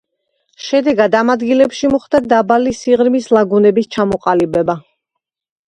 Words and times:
შედეგად 0.67 1.17
ამ 1.19 1.31
ადგილებში 1.33 1.91
მოხდა 1.97 2.23
დაბალი 2.33 2.75
სიღრმის 2.79 3.29
ლაგუნების 3.39 3.93
ჩამოყალიბება. 3.99 4.81